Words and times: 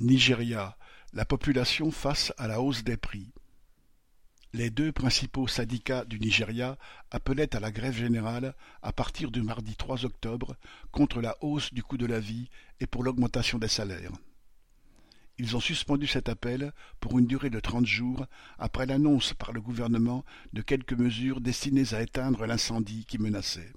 Nigeria, 0.00 0.78
la 1.12 1.26
population 1.26 1.90
face 1.90 2.32
à 2.38 2.48
la 2.48 2.62
hausse 2.62 2.84
des 2.84 2.96
prix. 2.96 3.34
Les 4.54 4.70
deux 4.70 4.92
principaux 4.92 5.46
syndicats 5.46 6.06
du 6.06 6.18
Nigeria 6.18 6.78
appelaient 7.10 7.54
à 7.54 7.60
la 7.60 7.70
grève 7.70 7.94
générale 7.94 8.54
à 8.80 8.94
partir 8.94 9.30
du 9.30 9.42
mardi 9.42 9.76
3 9.76 10.06
octobre 10.06 10.56
contre 10.90 11.20
la 11.20 11.36
hausse 11.42 11.74
du 11.74 11.82
coût 11.82 11.98
de 11.98 12.06
la 12.06 12.18
vie 12.18 12.48
et 12.80 12.86
pour 12.86 13.04
l'augmentation 13.04 13.58
des 13.58 13.68
salaires. 13.68 14.12
Ils 15.36 15.54
ont 15.54 15.60
suspendu 15.60 16.06
cet 16.06 16.30
appel 16.30 16.72
pour 17.00 17.18
une 17.18 17.26
durée 17.26 17.50
de 17.50 17.60
trente 17.60 17.86
jours 17.86 18.24
après 18.58 18.86
l'annonce 18.86 19.34
par 19.34 19.52
le 19.52 19.60
gouvernement 19.60 20.24
de 20.54 20.62
quelques 20.62 20.94
mesures 20.94 21.42
destinées 21.42 21.92
à 21.92 22.00
éteindre 22.00 22.46
l'incendie 22.46 23.04
qui 23.04 23.18
menaçait. 23.18 23.74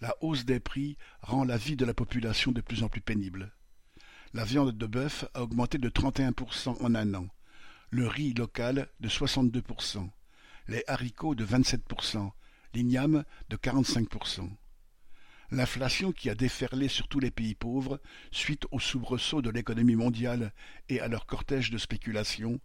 La 0.00 0.14
hausse 0.20 0.44
des 0.44 0.60
prix 0.60 0.98
rend 1.20 1.42
la 1.42 1.56
vie 1.56 1.74
de 1.74 1.84
la 1.84 1.94
population 1.94 2.52
de 2.52 2.60
plus 2.60 2.84
en 2.84 2.88
plus 2.88 3.00
pénible. 3.00 3.52
La 4.34 4.44
viande 4.44 4.72
de 4.72 4.86
bœuf 4.86 5.26
a 5.34 5.42
augmenté 5.42 5.76
de 5.76 5.90
31% 5.90 6.82
en 6.82 6.94
un 6.94 7.12
an, 7.12 7.26
le 7.90 8.08
riz 8.08 8.32
local 8.32 8.88
de 8.98 9.08
62%, 9.10 10.08
les 10.68 10.82
haricots 10.86 11.34
de 11.34 11.44
27%, 11.44 12.30
l'igname 12.72 13.24
de 13.50 13.56
45%. 13.58 14.48
L'inflation 15.50 16.12
qui 16.12 16.30
a 16.30 16.34
déferlé 16.34 16.88
sur 16.88 17.08
tous 17.08 17.20
les 17.20 17.30
pays 17.30 17.54
pauvres, 17.54 18.00
suite 18.30 18.64
au 18.70 18.80
soubresaut 18.80 19.42
de 19.42 19.50
l'économie 19.50 19.96
mondiale 19.96 20.54
et 20.88 20.98
à 21.00 21.08
leur 21.08 21.26
cortège 21.26 21.70
de 21.70 21.76
spéculation, 21.76 22.58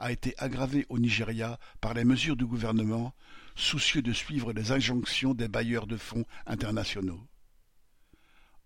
a 0.00 0.10
été 0.10 0.34
aggravée 0.38 0.86
au 0.88 0.98
Nigeria 0.98 1.60
par 1.80 1.94
les 1.94 2.04
mesures 2.04 2.34
du 2.34 2.46
gouvernement, 2.46 3.14
soucieux 3.54 4.02
de 4.02 4.12
suivre 4.12 4.52
les 4.52 4.72
injonctions 4.72 5.34
des 5.34 5.46
bailleurs 5.46 5.86
de 5.86 5.96
fonds 5.96 6.24
internationaux. 6.46 7.20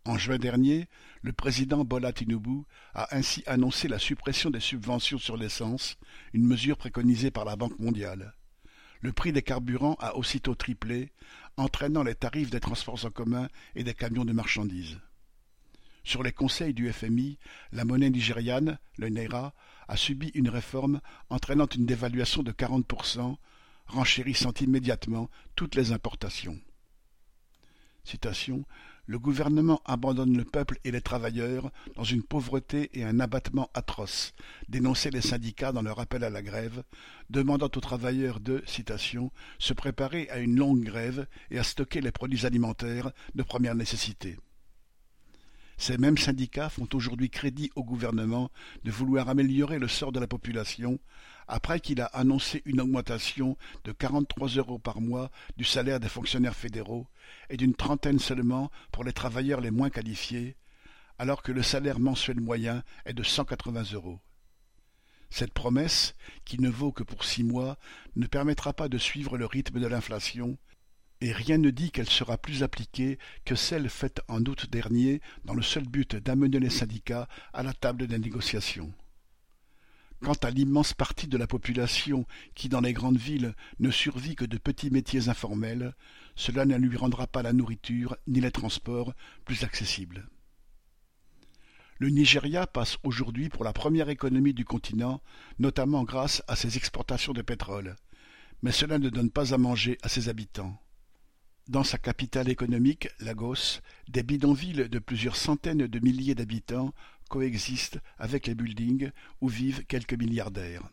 En 0.07 0.19
juin 0.19 0.39
dernier, 0.39 0.87
le 1.23 1.33
président 1.33 1.85
Bola 1.85 2.13
Tinubu 2.13 2.63
a 2.95 3.17
ainsi 3.17 3.43
annoncé 3.47 3.89
la 3.89 3.99
suppression 3.99 4.51
des 4.51 4.61
subventions 4.61 5.19
sur 5.19 5.37
l'essence, 5.37 5.97
une 6.33 6.47
mesure 6.47 6.77
préconisée 6.77 7.33
par 7.33 7.45
la 7.45 7.57
Banque 7.57 7.77
mondiale. 7.81 8.33
Le 9.01 9.11
prix 9.11 9.33
des 9.33 9.43
carburants 9.43 9.97
a 9.99 10.15
aussitôt 10.15 10.55
triplé, 10.55 11.11
entraînant 11.57 12.05
les 12.05 12.15
tarifs 12.15 12.51
des 12.51 12.61
transports 12.61 13.05
en 13.05 13.11
commun 13.11 13.49
et 13.75 13.83
des 13.83 13.95
camions 13.95 14.25
de 14.25 14.33
marchandises. 14.33 15.01
Sur 16.05 16.23
les 16.23 16.33
conseils 16.33 16.73
du 16.73 16.93
FMI, 16.93 17.37
la 17.73 17.85
monnaie 17.85 18.11
nigériane, 18.11 18.79
le 18.99 19.09
Naira, 19.09 19.55
a 19.89 19.97
subi 19.97 20.29
une 20.35 20.49
réforme 20.49 21.01
entraînant 21.31 21.67
une 21.67 21.85
dévaluation 21.85 22.45
de 22.45 22.53
40%, 22.53 23.37
renchérissant 23.89 24.53
immédiatement 24.61 25.29
toutes 25.57 25.75
les 25.75 25.91
importations. 25.91 26.61
Le 29.07 29.19
gouvernement 29.19 29.81
abandonne 29.85 30.37
le 30.37 30.45
peuple 30.45 30.79
et 30.85 30.91
les 30.91 31.01
travailleurs 31.01 31.71
dans 31.95 32.05
une 32.05 32.23
pauvreté 32.23 32.91
et 32.93 33.05
un 33.05 33.21
abattement 33.21 33.71
atroces, 33.75 34.35
dénonçaient 34.69 35.11
les 35.11 35.21
syndicats 35.21 35.73
dans 35.73 35.83
leur 35.83 36.01
appel 36.01 36.25
à 36.25 36.31
la 36.31 36.43
grève, 36.43 36.83
demandant 37.31 37.67
aux 37.67 37.81
travailleurs 37.81 38.41
de 38.41 38.63
citation, 38.67 39.31
se 39.59 39.73
préparer 39.73 40.29
à 40.31 40.39
une 40.39 40.57
longue 40.57 40.83
grève 40.83 41.27
et 41.51 41.59
à 41.59 41.63
stocker 41.63 42.01
les 42.01 42.13
produits 42.13 42.47
alimentaires 42.47 43.13
de 43.35 43.43
première 43.43 43.75
nécessité. 43.75 44.37
Ces 45.79 45.99
mêmes 45.99 46.17
syndicats 46.17 46.71
font 46.71 46.89
aujourd'hui 46.95 47.29
crédit 47.29 47.71
au 47.77 47.85
gouvernement 47.85 48.51
de 48.85 48.91
vouloir 48.91 49.29
améliorer 49.29 49.79
le 49.79 49.89
sort 49.89 50.11
de 50.11 50.21
la 50.21 50.27
population 50.27 50.99
après 51.49 51.81
qu'il 51.81 52.01
a 52.01 52.07
annoncé 52.07 52.63
une 52.65 52.81
augmentation 52.81 53.57
de 53.85 53.93
43 53.93 54.49
euros 54.57 54.79
par 54.79 55.01
mois 55.01 55.31
du 55.57 55.65
salaire 55.65 56.01
des 56.01 56.09
fonctionnaires 56.09 56.57
fédéraux 56.57 57.07
et 57.51 57.57
d'une 57.57 57.75
trentaine 57.75 58.19
seulement 58.19 58.71
pour 58.91 59.05
les 59.05 59.13
travailleurs 59.13 59.61
les 59.61 59.71
moins 59.71 59.91
qualifiés, 59.91 60.57
alors 61.19 61.43
que 61.43 61.53
le 61.53 61.63
salaire 61.63 62.01
mensuel 62.01 62.41
moyen 62.41 62.83
est 63.05 63.15
de 63.15 63.23
180 63.23 63.93
euros. 63.93 64.21
Cette 65.31 65.53
promesse, 65.53 66.15
qui 66.45 66.61
ne 66.61 66.71
vaut 66.71 66.93
que 66.93 67.03
pour 67.03 67.25
six 67.25 67.45
mois, 67.45 67.79
ne 68.15 68.27
permettra 68.27 68.73
pas 68.73 68.89
de 68.89 68.99
suivre 68.99 69.37
le 69.37 69.47
rythme 69.47 69.81
de 69.81 69.87
l'inflation, 69.87 70.57
et 71.21 71.33
rien 71.33 71.59
ne 71.59 71.71
dit 71.71 71.91
qu'elle 71.91 72.09
sera 72.09 72.37
plus 72.37 72.63
appliquée 72.63 73.19
que 73.45 73.55
celle 73.55 73.89
faite 73.89 74.21
en 74.29 74.45
août 74.45 74.67
dernier 74.71 75.21
dans 75.45 75.55
le 75.55 75.63
seul 75.63 75.85
but 75.85 76.17
d'amener 76.17 76.61
les 76.61 76.71
syndicats 76.71 77.29
à 77.53 77.63
la 77.63 77.73
table 77.73 78.07
des 78.07 78.19
négociations. 78.19 78.93
Quant 80.23 80.35
à 80.43 80.51
l'immense 80.51 80.95
partie 80.95 81.27
de 81.27 81.37
la 81.37 81.47
population 81.47 82.27
qui, 82.55 82.69
dans 82.69 82.81
les 82.81 82.95
grandes 82.95 83.19
villes, 83.19 83.55
ne 83.81 83.91
survit 83.91 84.35
que 84.35 84.47
de 84.47 84.57
petits 84.57 84.91
métiers 84.91 85.29
informels, 85.29 85.95
cela 86.37 86.65
ne 86.65 86.77
lui 86.77 86.97
rendra 86.97 87.27
pas 87.27 87.43
la 87.43 87.53
nourriture 87.53 88.17
ni 88.27 88.41
les 88.41 88.51
transports 88.51 89.15
plus 89.45 89.63
accessibles. 89.63 90.27
Le 91.99 92.09
Nigeria 92.09 92.67
passe 92.67 92.99
aujourd'hui 93.05 93.49
pour 93.49 93.65
la 93.65 93.73
première 93.73 94.11
économie 94.11 94.53
du 94.53 94.65
continent, 94.65 95.23
notamment 95.59 96.05
grâce 96.05 96.43
à 96.47 96.57
ses 96.57 96.77
exportations 96.77 97.33
de 97.33 97.43
pétrole. 97.43 97.97
Mais 98.63 98.73
cela 98.73 98.99
ne 98.99 99.09
donne 99.09 99.31
pas 99.31 99.55
à 99.55 99.59
manger 99.59 99.97
à 100.03 100.09
ses 100.09 100.29
habitants. 100.29 100.79
Dans 101.69 101.83
sa 101.83 101.99
capitale 101.99 102.49
économique, 102.49 103.09
Lagos, 103.19 103.81
des 104.07 104.23
bidonvilles 104.23 104.89
de 104.89 104.99
plusieurs 105.01 105.35
centaines 105.35 105.89
de 105.89 105.99
milliers 105.99 106.37
d'habitants 106.37 106.95
coexistent 107.29 107.99
avec 108.19 108.47
les 108.47 108.55
buildings 108.55 109.11
où 109.41 109.49
vivent 109.49 109.85
quelques 109.87 110.15
milliardaires. 110.15 110.89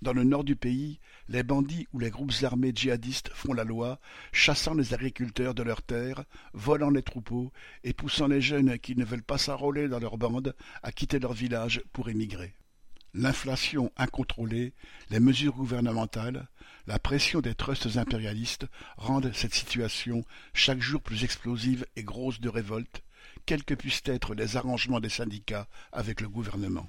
Dans 0.00 0.12
le 0.12 0.22
nord 0.22 0.44
du 0.44 0.54
pays, 0.54 1.00
les 1.28 1.42
bandits 1.42 1.88
ou 1.92 1.98
les 1.98 2.10
groupes 2.10 2.44
armés 2.44 2.70
djihadistes 2.72 3.30
font 3.34 3.54
la 3.54 3.64
loi, 3.64 3.98
chassant 4.30 4.74
les 4.74 4.94
agriculteurs 4.94 5.54
de 5.54 5.64
leurs 5.64 5.82
terres, 5.82 6.26
volant 6.52 6.90
les 6.90 7.02
troupeaux 7.02 7.52
et 7.82 7.92
poussant 7.92 8.28
les 8.28 8.40
jeunes 8.40 8.78
qui 8.78 8.94
ne 8.94 9.04
veulent 9.04 9.24
pas 9.24 9.38
s'enrôler 9.38 9.88
dans 9.88 9.98
leurs 9.98 10.16
bandes 10.16 10.54
à 10.84 10.92
quitter 10.92 11.18
leur 11.18 11.32
village 11.32 11.82
pour 11.92 12.08
émigrer. 12.08 12.54
L'inflation 13.14 13.92
incontrôlée, 13.96 14.72
les 15.10 15.20
mesures 15.20 15.52
gouvernementales, 15.52 16.48
la 16.86 16.98
pression 16.98 17.40
des 17.40 17.54
trusts 17.54 17.96
impérialistes 17.96 18.66
rendent 18.96 19.32
cette 19.34 19.54
situation 19.54 20.24
chaque 20.54 20.80
jour 20.80 21.02
plus 21.02 21.22
explosive 21.22 21.86
et 21.96 22.04
grosse 22.04 22.40
de 22.40 22.48
révolte, 22.48 23.02
quels 23.44 23.64
que 23.64 23.74
puissent 23.74 24.02
être 24.06 24.34
les 24.34 24.56
arrangements 24.56 25.00
des 25.00 25.10
syndicats 25.10 25.68
avec 25.92 26.20
le 26.22 26.28
gouvernement. 26.28 26.88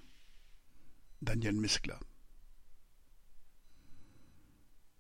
Daniel 1.22 1.56
Mescla 1.56 2.00